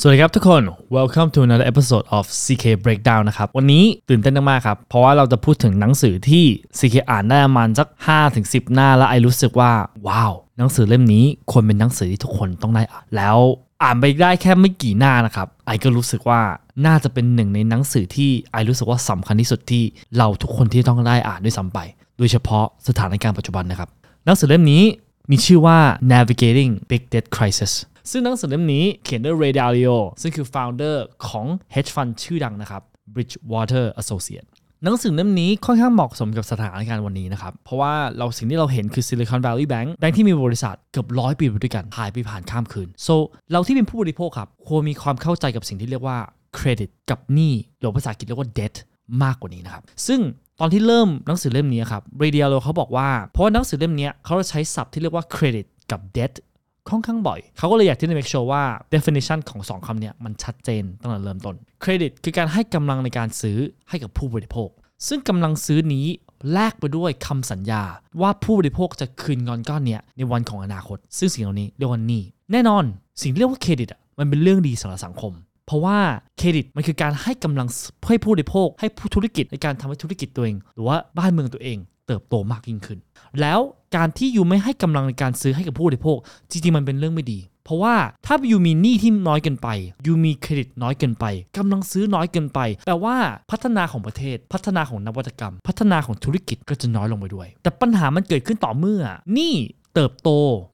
[0.00, 0.62] สวัสดีครับทุกคน
[0.96, 6.44] welcome to another episode of CK Breakdown นะครับ วันนี้ตื่นเต้นมากครับ เพราะว่าเราจะพูดถึงหนังสือที่
[6.78, 7.88] CK อ่านได้ประมาณสัก
[8.30, 9.72] 5-10 หน้าแล้วไอรู้สึกว่า
[10.08, 13.38] ว้าว หนังสือเล่มนี้ควรเป็นหนังสือที่ทุกคนต้องได้อ่าน แล้ว
[13.82, 16.40] อ่านไปได้แค่ไม่กี่หน้านะครับ ไอก็รู้สึกว่า
[16.86, 19.84] น่าจะเป็นหนึ่งในหนังสือที่ไอรู้สึกว่าสำคัญที่สุดที่
[20.18, 21.78] เราทุกคนที่ต้องได้อ่านด้วยซ้ำไป
[22.18, 23.88] โดยเฉพาะสถานการณ์ปัจจุบันนะครับ
[24.24, 24.82] หนังสือเล่มนี้
[25.30, 25.78] มีชื่อว่า
[26.12, 27.72] Navigating Big Debt Crisis
[28.10, 30.96] ซึ่งหนังสือเล่มนี้เขียนโดย Ray Dalio ซึ่งคือ founder
[31.28, 32.82] ของ hedge fund ชื่อดังนะครับ
[33.14, 34.50] Bridgewater Associates
[34.84, 43.14] หนังสือเล่มนี้ค่อนข้างเหมาะสมกับสถานการณ์วันนี้นะครับ เพราะว่าเราสิ่งที่เราเห็นคือ Silicon Valley Bank แบงค์ที่มีบริษัทเกือบร้อยปีด้วยกัน หายไปผ่านข้ามคืน so
[43.52, 46.18] เราที่เป็นผู้บริโภคครับควรมีความเข้าใจกับสิ่งที่เรียกว่า
[46.58, 48.74] credit กับหนี้หรือภาษาอังกฤษเรียกว่า debt
[49.22, 50.20] มากกว่านี้นะครับ ซึ่ง
[50.60, 56.32] ตอนที่เริ่มหนังสือเล่มนี้ครับ Ray Dalio เขาบอกว่า เพราะว่าหนังสือเล่มนี้เขาจะใช้ศัพท์ที่เรียกว่า credit กับ debt
[56.90, 58.62] ค่อนข้างบ่อย เขาก็เลยอยากที่จะ make sure ว่า
[58.94, 63.58] definition ของสองคำนี้มันชัดเจนตั้งแต่เริ่มต้น credit คือการให้กำลังในการซื้อ
[63.88, 64.68] ให้กับผู้บริโภค
[65.08, 66.06] ซึ่งกำลังซื้อนี้
[66.52, 67.82] แลกไปด้วยคำสัญญา
[68.20, 72.22] ว่าผู้บริโภคจะคืนเงินก้อนเนี้ยในวันของอนาคต ซึ่งสิ่งเหล่านี้เรียกว่านี้
[72.52, 72.84] แน่นอน
[73.22, 75.32] สิ่งที่เรียกว่าเครดิตอะมันเป็นเรื่องดีสำหรับสังคม
[75.66, 75.98] เพราะว่า
[76.38, 77.68] เครดิตมันคือการให้กำลัง
[78.06, 82.98] ให้ผู้บริโภค ให้ผู้ธุรกิจในการทำให้ธุรกิจตัวเอง หรือว่าบ้านเมืองตัวเอง เติบโตมากยิ่งขึ้น
[83.40, 83.60] แล้ว
[83.96, 86.16] การที่ยูไม่ให้กำลังในการซื้อให้กับผู้บริโภค
[86.50, 89.68] จริงๆมันเป็นเรื่องไม่ดี เพราะว่าถ้ายูมีหนี้ที่น้อยเกินไป
[90.06, 91.24] ยูมีเครดิตน้อยเกินไป
[91.56, 93.16] กำลังซื้อน้อยเกินไปแปลว่า
[93.50, 99.02] พัฒนาของประเทศ พัฒนาของนวัตกรรม พัฒนาของธุรกิจก็จะน้อยลงไปด้วย แต่ปัญหามันเกิดขึ้นต่อเมื่อ
[99.34, 99.54] หนี้
[99.94, 100.30] เติบโต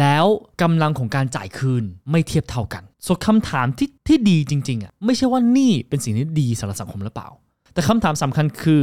[0.00, 0.26] แล้ว
[0.62, 7.28] กำลังของการจ่ายคืนไม่เทียบเท่ากันส่วนคำถามที่ที่ดีจริงๆอะไม่ใช่ว่าหนี้เป็นสิ่งที่ดีสำหรับสังคมหรือเปล่า
[7.72, 8.82] แต่คำถามสำคัญคือ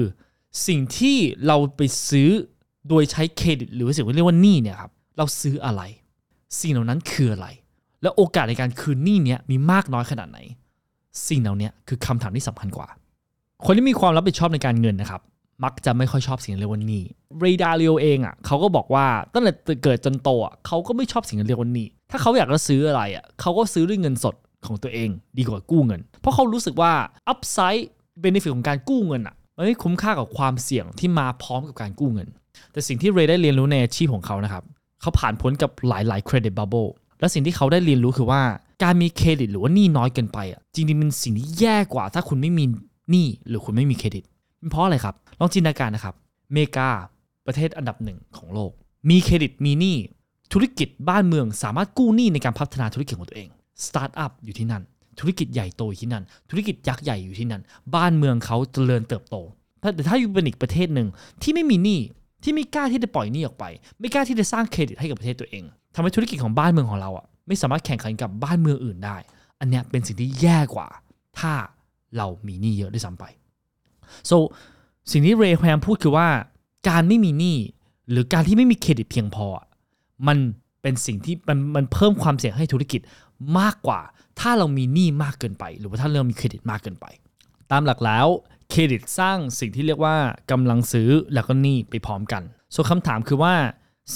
[0.67, 2.29] สิ่งที่เราไปซื้อ
[2.89, 5.81] โดยใช้เครดิตหรือสิ่งที่เรียกว่าหนี้เนี่ยครับเราซื้ออะไร
[6.59, 7.47] สิ่งเหล่านั้นคืออะไร
[8.01, 10.39] แล้วโอกาสในการคืนหนี้เนี้ยมีมากน้อยขนาดไหน
[11.27, 12.87] สิ่งเหล่านี้คือคำถามที่สำคัญกว่า
[13.65, 15.21] คนที่มีความรับผิดชอบในการเงินนะครับ
[15.63, 17.03] มักจะไม่ค่อยชอบสิ่งเรียกว่าหนี้
[17.39, 19.51] Ray Dalio เองอะเขาก็บอกว่าตั้งแต่
[19.83, 24.35] เกิดจนโตอะเขาก็ไม่ชอบสิ่งเรียกว่าหนี้ถ้าเขาอยากจะซื้ออะไรอะเขาก็ซื้อด้วยเงินสด
[24.65, 26.91] ของตัวเองดีกว่ากู้เงิน เพราะเขารู้สึกว่า
[27.27, 32.29] upside benefit ของการกู้เงินอะมันไม่คุ้มค่ากับความเสี่ยงที่มาพร้อมกับการกู้เงิน
[32.71, 34.63] แต่สิ่งที่ Ray ได้เรียนรู้ในอาชีพของเขานะครับ
[35.01, 36.85] เขาผ่านพ้นกับหลายๆ credit bubble
[37.19, 38.41] และสิ่งที่เขาได้เรียนรู้คือว่า
[38.83, 42.65] การมีเครดิตหรือว่าหนี้น้อยเกินไปอะจริงๆเป็นสิ่งที่แย่กว่า ถ้าคุณไม่มี
[43.11, 44.23] หนี้หรือคุณไม่มีเครดิต
[44.59, 46.15] เป็นเพราะอะไรครับ ลองจินตนาการนะครับ
[46.53, 46.89] เมกา
[47.45, 48.71] ประเทศอันดับหนึ่งของโลก
[49.09, 49.97] มีเครดิตมีหนี้
[50.53, 53.49] ธุรกิจบ้านเมืองสามารถกู้หนี้ในการพัฒนาธุรกิจของตัวเอง
[53.85, 54.83] สตาร์ทอัพอยู่ที่นั่น
[55.19, 57.61] ธุรกิจใหญ่โตอยู่ที่นั่น ธุรกิจยักษ์ใหญ่อยู่ที่นั่น
[57.95, 59.35] บ้านเมืองเขาเจริญเติบโต
[59.95, 61.07] แต่ถ้าอยู่เป็นอีกประเทศหนึ่ง
[61.41, 61.99] ที่ไม่มีหนี้
[62.43, 63.65] ที่ไม่กล้าที่จะปล่อยหนี้ออกไป
[63.99, 65.63] ไม่กล้าที่จะสร้างเครดิตให้กับประเทศตัวเอง
[65.95, 69.17] ทำให้ธุรกิจของบ้านเมืองของเราอะไม่สามารถแข่งขันกับบ้านเมืองอื่นได้
[69.59, 70.87] อันเนี้ยเป็นสิ่งที่แย่กว่า
[71.39, 71.53] ถ้า
[72.17, 73.25] เรามีหนี้เยอะด้วยซ้ำไป
[74.29, 74.37] so
[75.11, 76.27] สิ่งที่เรย์พยายามพูดคือว่า
[76.89, 77.57] การไม่มีหนี้
[78.09, 79.47] หรือการที่ไม่มีเครดิตเพียงพอ
[80.27, 80.37] มัน
[80.81, 83.01] เป็นสิ่งที่มันมันเพิ่มความเสี่ยงให้ธุรกิจ
[83.59, 84.01] มากกว่า
[84.39, 87.05] ถ้าเรามีหนี้มากเกินไป หรือว่าถ้าเรามีเครดิตมากเกินไป
[87.71, 88.27] ตามหลักแล้ว
[88.75, 90.15] เครดิตสร้างสิ่งที่เรียกว่า
[90.51, 93.53] กำลังซื้อแล้วก็หนี้ไปพร้อมกัน ส่วนคำถามคือว่า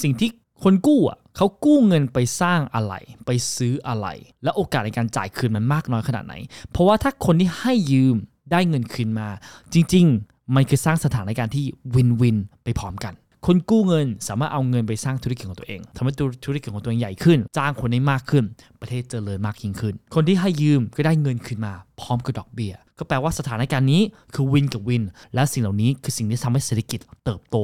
[0.02, 0.30] สิ่งที่
[0.62, 2.94] คนกู้อะเขากู้เงินไปสร้างอะไร
[3.26, 4.06] ไปซื้ออะไร
[4.44, 6.34] และโอกาสในการจ่ายคืนมันมากน้อยขนาดไหน
[6.70, 8.16] เพราะว่าถ้าคนที่ให้ยืม
[8.52, 9.28] ได้เงินคืนมา
[9.72, 11.64] จริง ๆ มันคือสร้างสถานการณ์ที่
[11.94, 13.14] วินวินไปพร้อมกัน
[13.50, 16.12] คนกู้เงินสามารถเอาเงินไปสร้างธุรกิจของตัวเองทำให้
[16.44, 18.44] ธุรกิจของตัวเองใหญ่ขึ้น จ้างคนได้มากขึ้น
[18.80, 24.02] ประเทศเจริญมากยิ่งขึ้น คนที่ให้ยืมก็ได้เงินคืนมา พร้อมกับดอกเบี้ยก็แปลว่าสถานการณ์นี้
[24.34, 25.02] คือวินกับวิน
[25.34, 27.56] และสิ่งเหล่านี้คือสิ่งที่ทำให้เศรษฐกิจเติบโต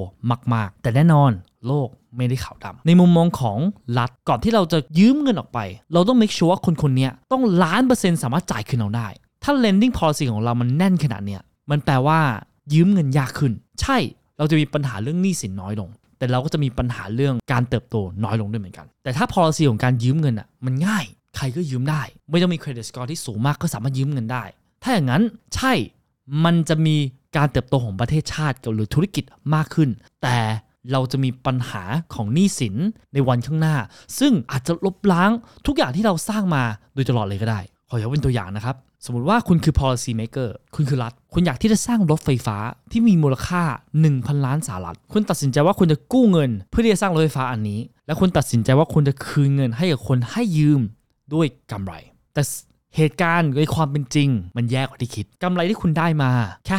[0.54, 1.30] มาก ๆ แต่แน่นอน
[1.66, 3.58] โลกไม่ได้ขาวดำในมุมมองของ
[3.98, 5.58] รัฐก่อนที่เราจะยืมเงินออกไป
[5.92, 9.08] เราต้อง make sure ว่าคนคนนี้ต้องล้านเปอร์เซ็นต์สามารถจ่ายคืนเราได้
[9.42, 12.20] ถ้า lending policy ของเรามันแน่นขนาดเนี้ยมันแปลว่า
[12.74, 13.98] ยืมเงินยากขึ้น ใช่
[14.38, 21.04] เราจะมีปัญหาเรื่องหนี้สินน้อยลง แต่เราก็จะมีปัญหาเรื่องการเติบโตน้อยลงด้วยเหมือนกัน แต่ถ้า policy ของการยืมเงินอะมันง่าย
[21.36, 24.44] ใครก็ยืมได้ ไม่ต้องมี credit score ที่สูงมากก็สามารถยืมเงินได้
[24.82, 25.22] ถ้าอย่างนั้น
[25.54, 25.72] ใช่
[26.44, 26.96] มันจะมี
[27.36, 29.24] การเติบโตของประเทศชาติหรือธุรกิจ
[29.54, 29.88] มากขึ้น
[30.22, 30.38] แต่
[30.92, 31.82] เราจะมีปัญหา
[32.14, 32.74] ของหนี้สิน
[33.14, 33.76] ในวันข้างหน้า
[34.18, 35.30] ซึ่งอาจจะลบล้าง
[35.66, 36.62] ทุกอย่างที่เราสร้างมา
[36.94, 42.56] โดยตลอดเลยก็ได้ ขอยกเป็นตัวอย่างนะครับ สมมติว่าคุณคือ policy maker คุณคือรัฐ คุณอยากที่จะสร้างรถไฟฟ้า
[42.92, 43.62] ที่มีมูลค่า
[44.04, 50.80] 1,000 ล้านสหรัฐ คุณตัดสินใจว่าคุณจะกู้เงิน เพื่อที่จะสร้างรถไฟฟ้าอันนี้ และคุณตัดสินใจว่าคุณจะคืนเงินให้กับคนให้ยืม
[51.34, 51.94] ด้วยกำไร
[52.34, 52.42] แต่
[52.96, 56.30] เหตุการณ์ในความเป็นจริง มันแย่กว่าที่คิดกำไรที่คุณได้มา
[56.66, 56.76] แค่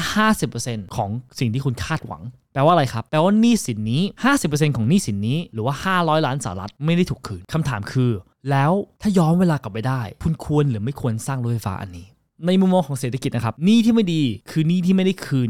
[0.47, 1.09] 50%ของ
[1.39, 2.21] สิ่งที่คุณคาดหวัง
[2.53, 4.01] แปลว่าอะไรครับ แปลว่าหนี้สินนี้
[4.39, 8.12] 50%ของหนี้สินนี้ หรือว่า 500 ล้านสหรัฐไม่ได้ถูกคืนคำถามคือ
[8.50, 8.71] แล้ว
[9.01, 12.07] ถ้าย้อนเวลากลับไปได้ คุณควรหรือไม่ควรสร้างรถไฟฟ้าอันนี้
[12.45, 14.21] ในมุมมองของเศรษฐกิจนะครับหนี้ที่ไม่ดี
[14.51, 15.50] คือหนี้ที่ไม่ได้คืน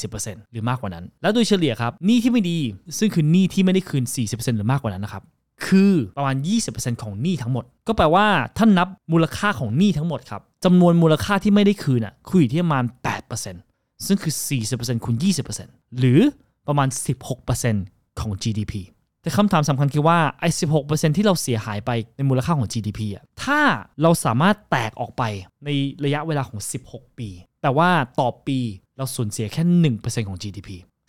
[0.00, 2.58] 40%หรือมากกว่านั้น แล้วโดยเฉลี่ยครับหนี้ที่ไม่ดี
[2.98, 5.22] ซึ่งคือหนี้ที่ไม่ได้คืน 40%หรือมากกว่านั้นนะครับ
[5.66, 6.36] คือประมาณ
[6.68, 8.26] 20%ของหนี้ทั้งหมด ก็แปลว่า
[8.56, 12.84] ถ้านับมูลค่าของหนี้ทั้งหมดครับจำนวนมูลค่าที่ไม่ได้คืนอะคืออยู่ที่ประมาณ
[13.44, 14.34] 8%ซึ่งคือ
[14.68, 15.16] 40%คูณ
[15.56, 16.20] 20%หรือ
[16.68, 16.88] ประมาณ
[17.54, 18.72] 16%ของ GDP
[19.22, 20.48] แต่คำถามสำคัญคือว่าไอ้
[20.82, 23.60] 16%ที่เราเสียหายไปในมูลค่าของ GDP อะถ้า
[24.02, 25.22] เราสามารถแตกออกไป
[25.64, 25.68] ใน
[26.04, 27.28] ระยะเวลาของ 16 ปี
[27.62, 28.58] แต่ว่าต่อปี
[28.96, 29.62] เราสูญเสียแค่
[29.96, 30.68] 1%ของ GDP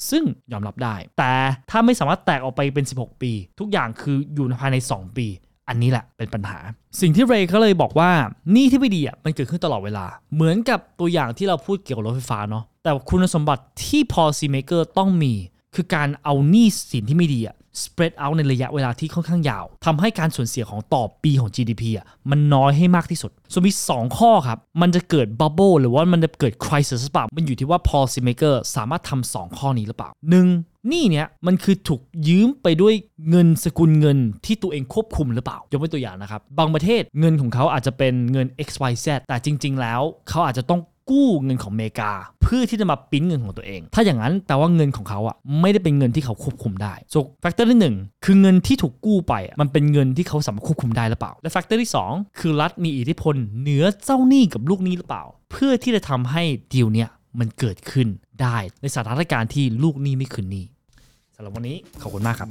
[0.09, 1.33] ซึ่งยอมรับได้ แต่
[1.71, 5.27] ถ้าไม่สามารถแตกออกไปเป็น 16 ปี ทุกอย่างคืออยู่ภายใน 2 ปี
[5.69, 6.59] อันนี้แหละเป็นปัญหา
[7.01, 8.11] สิ่งที่เรย์เขาเลยบอกว่า
[8.51, 15.33] หนี่ที่ไม่ดีอะมันเกิดขึ้นตลอดเวลา เหมือนกับตัวอย่างที่เราพูดเกี่ยวกับรถไฟฟ้าเนาะแต่คุณสมบัติที่ policy maker ต้องมี
[15.75, 28.19] คือการเอาหนี้สินที่ไม่ดีอะ spread out ในระยะเวลาที่ค่อนข้างยาวทำให้การสูญเสียของต่อปีของ GDP อะมันน้อยให้มากที่สุด ส่วนมี 2 ข้อครับ มันจะเกิด bubble หรือว่ามันจะเกิด crisis หรือเปล่ามันอยู่ที่ว่า policy
[28.27, 30.09] maker สามารถทำสองข้อนี้หรือเปล่า
[30.47, 30.72] 1.
[30.89, 32.94] หนี้เนี้ยมันคือถูกยืมไปด้วย
[33.30, 40.81] เงินสกุลเงินที่ตัวเองควบคุมหรือเปล่ายกเป็นตัวอย่างนะครับ บางประเทศเงินของเขาอาจจะเป็นเงิน XYZ แต่จริง ๆ แล้วเขาอาจจะต้อง
[41.12, 42.12] กู้เงินของอเมริกา
[42.44, 47.95] เพื่อที่จะมาปิ้นเงินของตัวเอง ถ้าอย่างนั้นแปลว่าเงินของเขาอะไม่ได้เป็นเงินที่เขาควบคุมได้ส่วน factor ที่หนึ่ง
[48.25, 56.44] คือเงินที่ถูกกู้ไปมันเป็นเงินที่เขาสามารถควบคุมได้หรือเปล่า และ factor ที่สองคือรัฐมีอิทธิพลเหนือเจ้าหนี้กับลูกหนี้หรือเปล่า เพื่อที่จะทำให้
[56.74, 57.09] ดีลเนี้ย
[57.39, 58.07] มันเกิดขึ้น
[58.41, 60.65] ได้ในสถานการณ์ที่ลูกหนี้ไม่คืนหนี้
[61.35, 62.50] สำหรับวันนี้ขอบคุณมากครับ